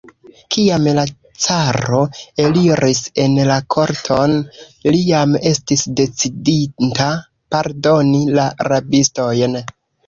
[0.53, 1.03] Kiam la
[1.47, 1.99] caro
[2.45, 4.35] eliris en la korton,
[4.89, 7.15] li jam estis decidinta
[7.55, 9.63] pardoni la rabistojn.